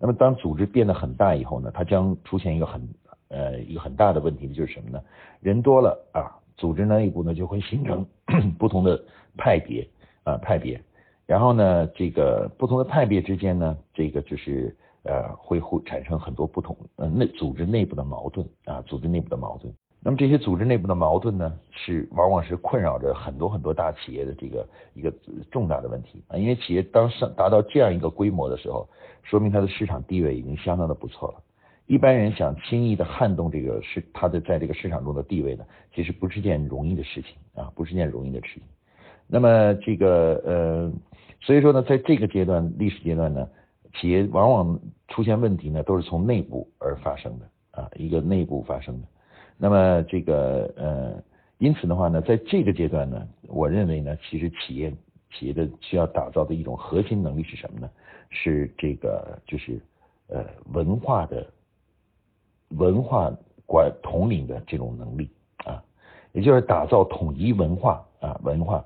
[0.00, 2.88] 那么当组织变得很大以后呢，它将出现一个很
[3.28, 4.98] 呃一个很大的问题，就是什么呢？
[5.40, 8.06] 人多了啊，组织内部呢就会形成
[8.58, 8.98] 不同的
[9.36, 9.86] 派别
[10.24, 10.82] 啊派别，
[11.26, 19.70] 然后呢，这个不同的派别之间呢，这个就是呃会会产生很多不同呃内组织内部的矛盾啊，组织内部的矛盾。
[20.02, 25.12] 那么这些组织内部的矛盾呢，是往往是困扰着很多很多大企业的这个一个
[25.50, 26.38] 重大的问题啊。
[26.38, 28.88] 因为企业当上达到这样一个规模的时候，
[29.22, 31.42] 说明它的市场地位已经相当的不错了，
[31.86, 38.62] 一般人想轻易的撼动这个市，他的在这个市场中的地位呢，其实不是件容易的事情啊，不是件容易的事情。
[39.26, 40.92] 那么这个呃，
[41.42, 43.46] 所以说呢，在这个阶段历史阶段呢，
[44.00, 49.06] 企业往往出现问题呢，都是从内部而发生的啊，一个内部发生的。
[49.62, 51.22] 那么这个呃，
[51.58, 54.90] 因此的话呢，在这个阶段呢，我认为呢，其实企业
[55.30, 57.90] 企业的需要打造的一种核心能力是什么呢？
[58.30, 59.78] 是这个就是
[60.28, 61.46] 呃文化的
[62.68, 63.30] 文化
[63.66, 65.28] 管统领的这种能力
[65.66, 65.84] 啊，
[66.32, 68.82] 也就是打造统一文化啊文化。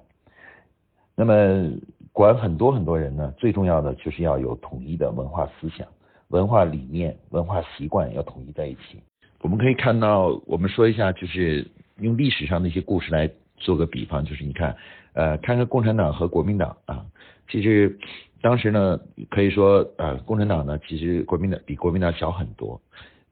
[1.14, 1.70] 那么
[2.12, 5.86] 管很多很多人呢，最重要的就是要有统一的文化思想、
[6.28, 9.00] 文化理念、文化习惯要统一在一起。
[9.44, 14.74] 我们可以看到，我们说一下，就是用历史上的一些故事来做个比方，就是你看，
[15.12, 17.04] 呃，看看共产党和国民党啊，
[17.50, 17.98] 其实
[18.40, 22.80] 当时呢，可以说，呃，共产党呢，其实国民党比国民党小很多，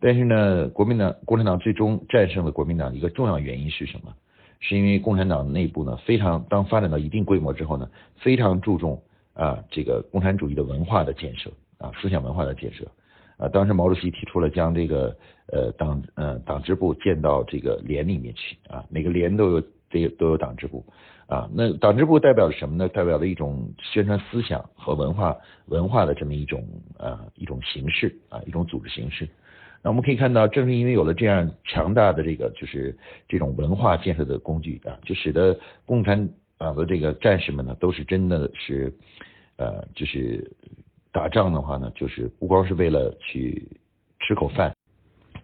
[0.00, 4.14] 但是呢，国民党共产党最终战胜了国民党，一个重要原因是什么？
[4.60, 12.86] 是因为共产党内部呢，非常当发展到一定规模之后呢，非常注重啊这个共产主义的文化的建设啊，思想文化的建设。
[13.42, 15.16] 啊，当时毛主席提出了将这个
[15.48, 20.86] 呃党呃党支部建到这个连里面去啊，每个连都有这都有党支部
[21.26, 21.50] 啊。
[21.52, 22.88] 那党支部代表了什么呢？
[22.88, 26.64] 代表了一种宣传思想和文化文化的这么一种
[26.96, 29.28] 啊一种形式啊一种组织形式。
[29.82, 36.28] 那我们可以看到，正是因为有了这样强大的这个就是这种文化建设的工具啊，就使得共产
[36.58, 38.94] 党的这个战士们呢，都是真的是
[39.56, 40.48] 呃就是。
[41.12, 43.68] 打仗的话呢，就是不光是为了去
[44.18, 44.74] 吃口饭，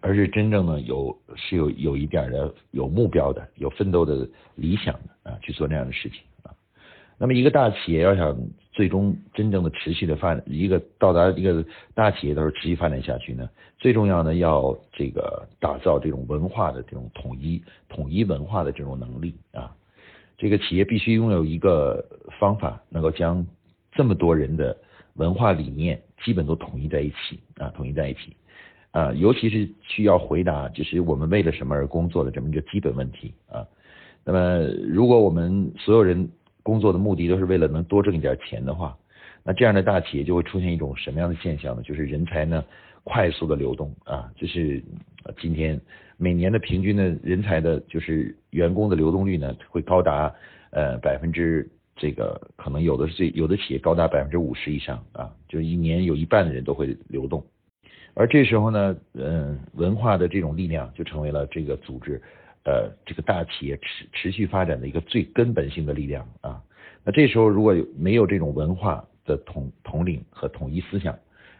[0.01, 6.49] 而是真正的有是有有一点的有目标的、有奋斗的理想的啊，去做那样的事情啊。
[7.19, 8.35] 那么一个大企业要想
[8.71, 19.71] 最终真正的持续的发展，一个到达一个大企业都是持续发展下去呢，最重要的要这个打造这种文化的这种统一、统一文化的这种能力啊。
[20.35, 22.03] 这个企业必须拥有一个
[22.39, 23.45] 方法，能够将
[23.91, 24.75] 这么多人的。
[25.19, 28.35] 文化理念基本都统一在一起啊，统一在一起
[28.91, 33.67] 啊，尤其是需要回答就是我们为了什么而工作的这么一个基本问题啊。
[34.23, 36.29] 那么，如果我们所有人
[36.63, 38.97] 工作的目的都是为了能多挣一点钱的话，
[39.43, 41.83] 那这样的大企业就会出现一种什么样的现象呢？
[41.83, 42.63] 就是人才呢
[43.03, 44.81] 快速的流动啊，就是
[45.41, 45.79] 今天
[46.15, 50.33] 每年的平均的人才的，就是员工的流动率呢会高达
[50.71, 51.69] 呃百分之。
[52.01, 57.43] 这个可能有的是最有的企业高达百分之五十以上啊，就一年有一半的人都会流动，
[58.13, 62.21] 而这时候呢，嗯，文化的这种力量就成为了这个组织
[62.63, 66.63] 呃这个大企业持持续发展的一个最根本性的力量啊。
[67.03, 71.13] 那这时候如果有没有这种文化的统统领和统一思想，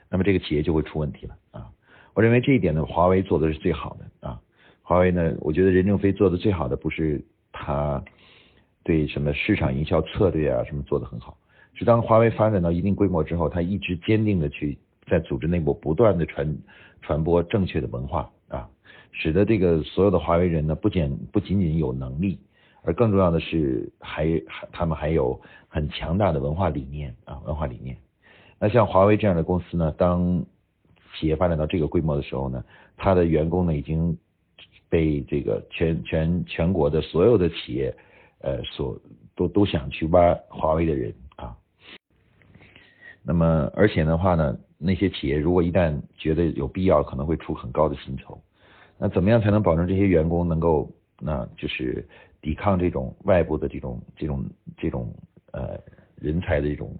[0.10, 1.69] 那么这个企业就会出问题了啊。
[2.13, 4.39] 我认为这一点呢，华为做的是最好的啊。
[4.84, 7.21] 华为呢，我觉得任正非做的最好的不是
[7.52, 8.02] 他。
[8.89, 11.38] 对什么市场营销策略啊，什么做得很好。
[11.75, 14.75] 是当华为发展到一定规模之后，他一直坚定的去
[15.08, 16.58] 在组织内部不断的传
[17.04, 18.67] 传播正确的文化啊，
[19.12, 22.39] 使得这个所有的华为人呢，不仅不仅仅有能力，
[22.82, 27.95] 而更重要的是还还他们还有很强大的文化理念啊，文化理念。
[28.58, 30.43] 那像华为这样的公司呢，当
[31.13, 32.65] 企业发展到这个规模的时候呢，
[32.97, 34.17] 他的员工呢已经
[34.89, 37.95] 被这个全全全国的所有的企业。
[38.41, 38.99] 呃，所
[39.36, 41.56] 都都想去挖华为的人啊，
[43.23, 48.41] 那么而且的话呢，那些企业如果一旦觉得有必要，可能会出很高的薪酬。
[48.97, 52.06] 那怎么样才能保证这些员工能够，那就是
[52.41, 54.45] 抵抗这种外部的这种这种
[54.78, 55.13] 这种
[55.52, 55.80] 呃
[56.15, 56.93] 人才的这种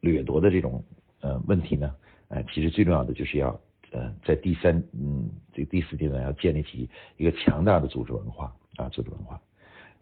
[0.00, 0.82] 掠夺的这种
[1.20, 1.94] 呃问题呢？
[2.28, 3.48] 呃，其实最重要的就是要
[3.92, 9.40] 呃在第三嗯这第四阶段要建立起一个强大的组织文化啊，组织文化。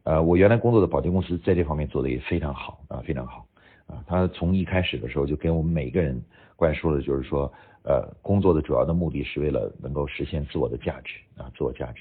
[0.08, 3.46] 呃，我原来工作的保洁公司在这方面做的也非常好啊，非常好
[3.86, 4.02] 啊。
[4.06, 6.18] 他从一开始的时候就给我们每个人
[6.56, 12.00] 灌输了，就是说，呃，工作的主要的目的是为了能够实现自我的价值啊，自我价值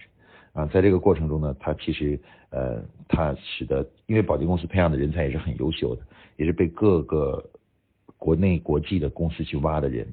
[0.53, 0.65] 啊。
[0.67, 2.17] 在这个过程中呢，他其实
[2.49, 6.01] 呃，他使得因为保洁公司培养的人才也是很优秀的，
[6.37, 7.43] 也是被各个
[8.17, 10.07] 国内国际的公司去挖的人。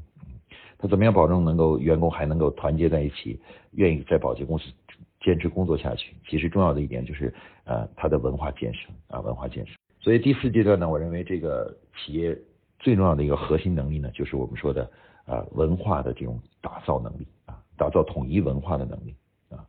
[0.79, 3.39] 他怎么样保证能够员工还能够团结在一起，
[3.71, 4.65] 愿意在保洁公司？
[5.25, 7.33] 坚持工作下去，其实重要的一点就是
[7.65, 9.73] 呃，它的文化建设啊，文化建设。
[9.99, 12.39] 所以第四阶段呢，我认为这个企业
[12.79, 14.91] 最重要的一个核心能力呢，就是我们说的
[15.25, 19.15] 啊，文化的这种打造能力啊，打造统一文化的能力
[19.49, 19.65] 啊。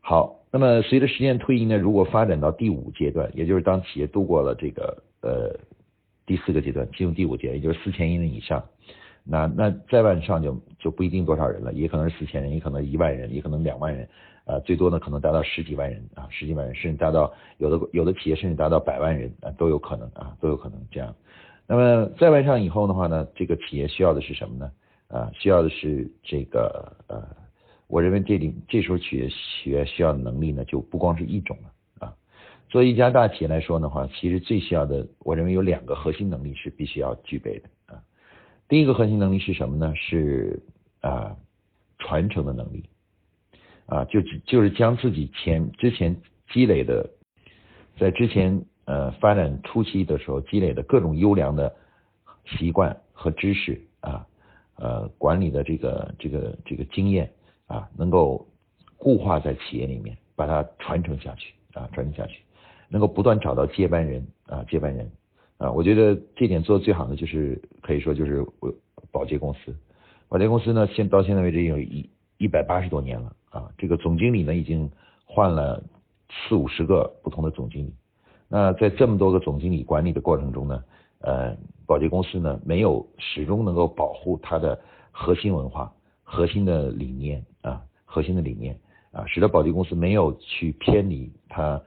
[0.00, 5.58] 好，那么随着时间推移呢，如果发展到第五阶段，也就是当企业度过了这个呃
[6.24, 8.64] 第四个阶段，进入第五阶段，也就是四千亿人以上，
[9.26, 14.06] 那那再往上就就不一定多少人了，也可能是四千人，也可能一万人，也可能两万人，
[14.44, 21.14] 啊，最多呢可能达到十几万人啊，十几万人，甚至达到有的有的企业甚至达到百万人啊，都有可能啊，都有可能这样。
[21.66, 24.70] 那么再往上以后的话呢，这个企业需要的是什么呢？
[25.08, 27.22] 啊，需要的是这个呃，
[27.86, 32.14] 我认为这里这时候企业企业需要的能力呢，就不光是一种了啊。
[32.68, 37.70] 作为一家大企业来说的话，其实最需要的，我认为有两个核心能力是必须要具备的。
[38.68, 39.94] 第一个核心能力是什么呢？
[39.94, 40.62] 是
[41.00, 41.36] 啊
[41.98, 42.84] 传承的能力
[43.86, 46.16] 啊，就就是将自己前之前
[46.50, 47.08] 积累的，
[47.98, 51.74] 在之前呃发展初期的时候积累的各种优良的
[52.44, 54.26] 习惯和知识啊，
[54.76, 57.30] 呃管理的这个这个这个经验
[57.66, 58.46] 啊，能够
[58.96, 62.40] 固化在企业里面，把它传承下去啊，传承下去。
[62.88, 65.10] 能够不断找到接班人啊，接班人
[65.64, 68.70] 啊，我觉得这点做的最好的就是可以说就是我
[69.10, 69.74] 保洁公司，
[70.28, 74.90] 保洁公司呢现到现在为止有一一百八十多年了啊，这个总经理呢已经
[75.24, 75.82] 换了
[76.28, 77.94] 四五十个不同的总经理，
[78.46, 80.84] 那在这么多个总经理管理的过程中呢，
[81.20, 84.78] 呃，保洁公司呢没有始终能够保护它的
[85.12, 85.90] 核心文化、
[86.22, 88.78] 核心的理念啊，核心的理念
[89.12, 91.80] 啊，使得保洁公司没有去偏离它。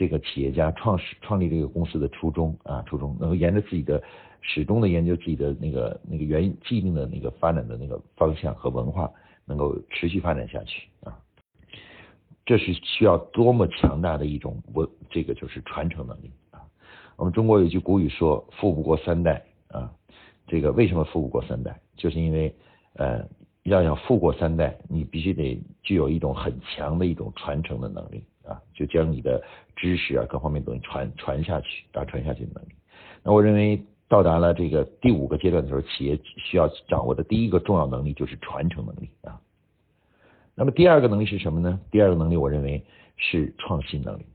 [0.00, 4.02] 这个企业家创始创立这个公司的初衷啊，初衷能够沿着自己的
[4.40, 9.12] 始终的研究自己的那个那个原既定的那个发展的那个方向和文化，
[9.44, 11.20] 能够持续发展下去啊，
[12.46, 16.64] 这是需要多么强大的一种文，这个就是传承能力啊。
[17.16, 19.92] 我们中国有句古语说“富不过三代”啊，
[20.46, 21.78] 这个为什么富不过三代？
[21.94, 22.54] 就是因为
[22.94, 23.22] 呃，
[23.64, 28.24] 要想富过三代，你必须得具有一种很强的一种传承的能力。
[28.50, 29.40] 啊，就将你的
[29.76, 32.74] 知识啊，各方面东西传传下去啊，传下去的能力。
[33.22, 39.40] 那我认为到达了这个第五个阶段的时候，企业需要掌握的第一个重要能力就是传承能力啊。
[40.56, 41.80] 那么第二个能力是什么呢？
[41.92, 42.84] 第二个能力我认为
[43.16, 44.26] 是创新能力。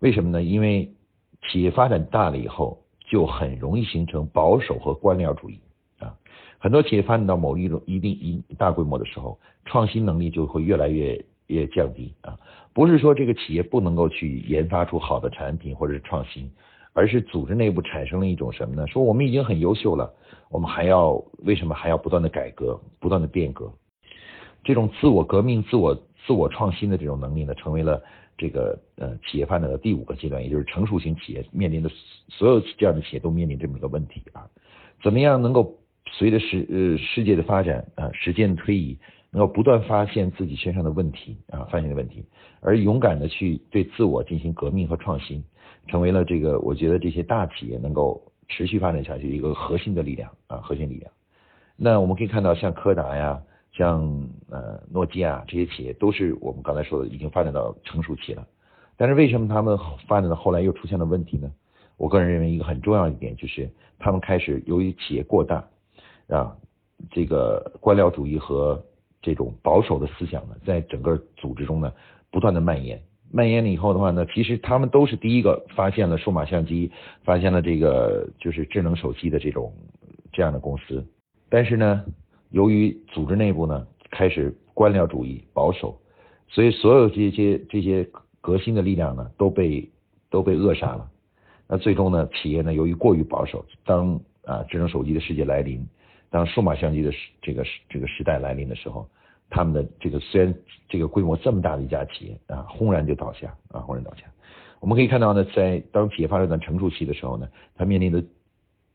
[0.00, 0.42] 为什么呢？
[0.42, 0.94] 因为
[1.48, 5.58] 企业发展大了以后，就很容易形成保守和官僚主义
[5.98, 6.14] 啊。
[6.58, 11.24] 很多企业发展到某一种一定一大规模的时候，创新能力就会越来越。
[11.46, 12.38] 也降低啊，
[12.72, 16.50] 不是说这个企业不能够去研发出好的产品或者是创新，
[16.92, 18.86] 而是组织内部产生了一种什么呢？
[18.86, 20.12] 说我们已经很优秀了，
[20.48, 23.72] 我们还要为什么还要不断的改革、不断的变革？
[24.62, 25.94] 这种自我革命、自我
[26.26, 28.02] 自我创新的这种能力呢，成为了
[28.38, 31.90] 这个呃企业发展的第五个阶段，也就是成熟型企业面临的
[32.28, 34.48] 所有这样的企业都面临这么一个问题啊，
[35.02, 35.76] 怎么样能够
[36.10, 38.98] 随着世呃世界的发展啊，时间的推移？
[39.34, 42.24] 能够不断发现自己身上的问题啊，发现的问题，
[42.60, 45.42] 而勇敢的去对自我进行革命和创新，
[45.88, 51.10] 成为了这个我觉得这些大企业能够持续发展下去一个核心的力量啊，核心力量。
[51.76, 53.42] 那我们可以看到，像柯达呀，
[53.72, 58.46] 像呃诺基亚这些企业，都是我们刚才说的已经发展到成熟期了。
[58.96, 61.50] 但是为什么他们发展到后来又出现了问题呢？
[61.96, 63.68] 我个人认为一个很重要一点就是，
[63.98, 65.64] 他们开始由于企业过大
[66.28, 66.56] 啊，
[67.10, 68.80] 这个官僚主义和
[69.24, 71.90] 这种保守的思想呢，在整个组织中呢，
[72.30, 73.00] 不断的蔓延。
[73.32, 76.92] 蔓延了以后的话呢，其实他们都是第一个发现了数码相机，
[77.24, 79.72] 发现了这个就是智能手机的这种
[80.30, 81.04] 这样的公司。
[81.48, 82.04] 但是呢，
[82.50, 85.98] 由于组织内部呢开始官僚主义、保守，
[86.48, 88.06] 所以所有这些这些
[88.42, 89.90] 革新的力量呢都被
[90.28, 91.08] 都被扼杀了。
[91.66, 95.84] 那最终呢，企业呢由于过于保守，当啊智能手机的世界来临。
[96.34, 99.08] 当数码相机的时这个时这个时代来临的时候，
[99.48, 100.52] 他们的这个虽然
[100.88, 104.24] 这个规模这么大的一家企业啊，轰然就倒下啊，轰然倒下。
[104.80, 108.20] 我们可以看到呢，在当企业发展到成熟期的时候呢，它面临的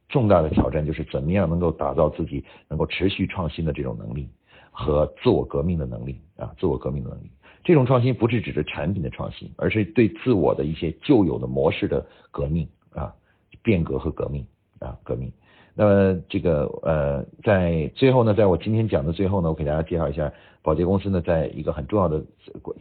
[0.10, 4.28] 重大的挑战就是怎么样能够打造自己能够持续创新的这种能力
[4.70, 7.32] 和自我革命的能力啊，自我革命的能力。
[7.64, 13.16] 这种创新不是指着产品的创新，而是对自我的一些旧有的模式的革命啊，
[13.64, 14.46] 变革和革命
[14.80, 15.32] 啊，革命。
[15.80, 20.30] 那么这个呃，在最后呢，在我今天讲的最后呢，我给大家介绍一下
[20.62, 22.22] 宝洁公司呢，在一个很重要的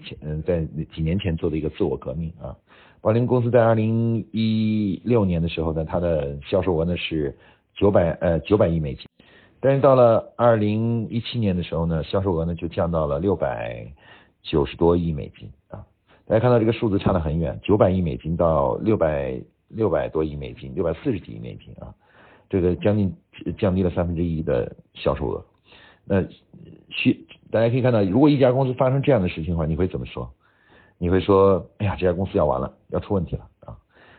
[0.04, 2.56] 前嗯，在几年前做的一个自我革命啊。
[3.00, 7.38] 宝林公司在二零一六年的时候呢，它的销售额呢是
[7.72, 9.06] 九百呃九百亿美金，
[9.60, 13.86] 但是到了二零一七年的时候呢，销售额呢就降到了六百
[14.42, 15.86] 九十多亿美金啊。
[16.26, 21.94] 大家看到这个数字差得很远，九百亿美金到六百六百多亿美金，六百四十几亿美金啊。
[22.48, 23.14] 这个将近
[23.56, 25.44] 降低了三分之一的销售额。
[26.04, 26.22] 那
[26.88, 30.30] 需大家可以看到，如果一家公司发生这样的事情的话，你会怎么说？
[30.96, 33.76] 你会说，哎呀，这家公司要完了，要出问题了啊！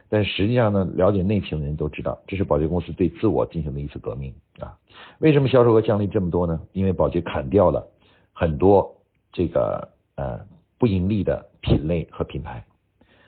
[0.07, 4.77] 但实际上呢，了解内情的人都知道，这是保洁公司对自我进行的一次革命啊。
[5.19, 6.59] 为什么销售额降低这么多呢？
[6.71, 7.85] 因为保洁砍掉了
[8.31, 8.95] 很多
[9.33, 10.39] 这个呃
[10.77, 12.63] 不盈利的品类和品牌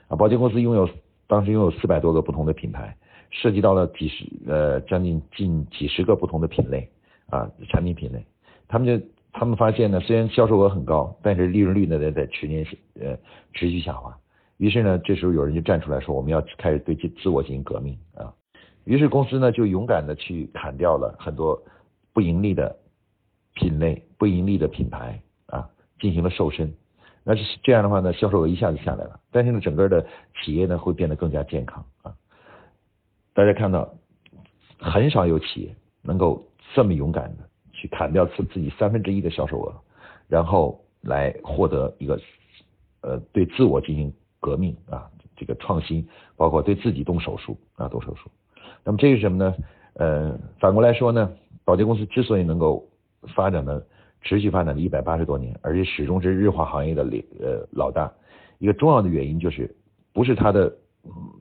[0.08, 0.16] 啊。
[0.16, 0.88] 保洁公司拥有
[1.26, 2.96] 当时拥有四百多个不同的品牌，
[3.32, 6.88] 涉及到了几十呃将近近几十个不同的品类
[7.28, 8.24] 啊产品品类。
[8.68, 12.64] 他们就他们发现呢，虽然销售额很高，但是利润率呢在在持年
[13.00, 13.16] 呃
[13.54, 14.16] 持续下滑。
[14.58, 18.32] 于是呢，这时候有人就站出来说，我们要开始对自自我进行革命啊。
[18.84, 21.60] 于是公司呢就勇敢的去砍掉了很多
[22.12, 22.76] 不盈利的
[23.54, 25.68] 品类、不盈利的品牌啊，
[25.98, 26.72] 进行了瘦身。
[27.24, 29.18] 那是这样的话呢，销售额一下子下来了。
[29.30, 30.04] 但是呢，整个的
[30.42, 32.14] 企业呢会变得更加健康啊。
[33.34, 33.92] 大家看到，
[34.78, 36.42] 很少有企业能够
[36.74, 39.74] 这么勇敢的去砍掉自自己三分之一的销售额，
[40.28, 42.20] 然后来获得一个
[43.02, 44.12] 呃对自我进行。
[44.44, 46.04] 革命啊，这个创新，
[46.34, 48.28] 包括对自己动手术啊，动手术。
[48.82, 49.54] 那么这是什么呢？
[49.94, 51.30] 呃，反过来说呢，
[51.64, 52.84] 保洁公司之所以能够
[53.36, 53.86] 发展的
[54.20, 58.12] 持续发展了一百八十多年，而且始终是日化行业的领呃老大，
[58.58, 59.72] 一个重要的原因就是
[60.12, 60.76] 不是它的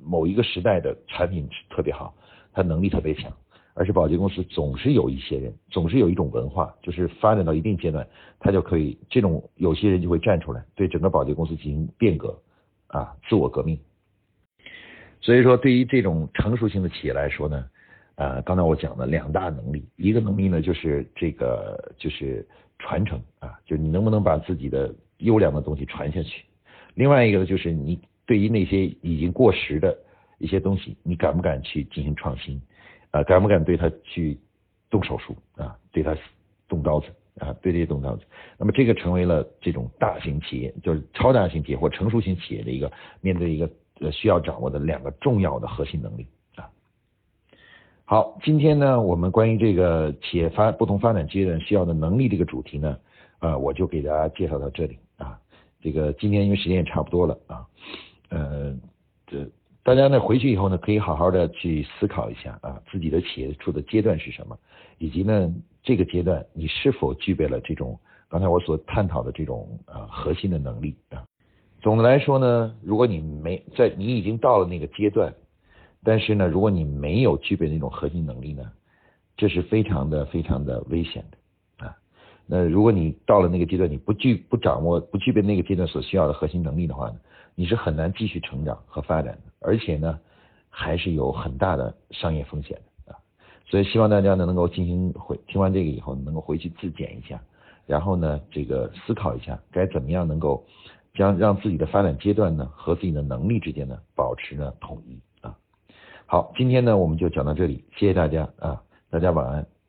[0.04, 2.14] 某一个时代的产品特别好，
[2.54, 3.32] 它能力特别强，
[3.74, 8.08] 而且保洁公司总是有一些人，总是有一种文化，就是发展到一定阶段，
[8.40, 12.38] 它就可以这种有些人就会站出来，对整个保洁公司进行变革。
[12.94, 13.80] 啊，自我革命。
[15.22, 17.66] 所以说，对于这种成熟型的企业来说呢，
[18.16, 22.46] 呃，刚才我讲的两大能力，一个能力呢就是这个就是
[22.80, 26.44] 传承啊，就是你能不能把自己的优良的东西传下去；
[26.96, 27.98] 另外一个呢就是你
[28.32, 29.94] 对于那些已经过时的
[30.38, 32.62] 一些东西，你敢不敢去进行创新？
[33.10, 34.40] 啊，敢不敢对它去
[34.90, 35.78] 动手术啊？
[35.92, 36.16] 对它
[36.70, 37.08] 动刀子？
[37.42, 38.24] 啊，对这些动刀子，
[38.58, 43.70] 那么这个成为了这种大型企业，就是超大型企业或成熟型企业的一个面对一个
[44.14, 46.26] 需要掌握的两个重要的核心能力
[46.56, 46.72] 啊。
[48.06, 52.98] 好，今天呢，我们关于这个企业发不同发展阶段需要的能力这个主题呢，
[53.40, 55.38] 啊，我就给大家介绍到这里啊。
[55.82, 57.66] 这个今天因为时间也差不多了啊，
[58.32, 58.76] 呃，
[59.28, 59.48] 这
[59.84, 64.58] 大家呢回去以后呢，可以好好的去思考一下啊，自己的企业处的阶段是什么，
[64.98, 65.54] 以及呢。
[65.84, 71.26] 这个阶段，你是否具备了这种刚才我所探讨的这种呃核心的能力啊？
[71.82, 75.34] 总的来说呢，如果你没在你已经到了那个阶段，
[76.04, 78.72] 但是呢，如果你没有具备那种核心能力呢，
[79.36, 81.98] 这是非常的非常的危险的啊。
[82.46, 87.16] 那如果你到了那个阶段，你不具不掌握不具备那个阶段所需要的核心能力的话呢，
[87.56, 90.20] 你是很难继续成长和发展的，而且呢，
[90.70, 93.18] 还是有很大的商业风险的啊。
[93.66, 97.42] 所以希望大家呢能够进行回听完这个以后能够回去自检一下，
[97.86, 100.66] 然后呢这个思考一下该怎么样能够
[101.14, 105.56] 将让自己的发展阶段呢和自己的能力之间呢保持呢统一啊。
[106.26, 109.81] 好，今天呢我们就讲到这里，谢谢大家啊，大家晚安。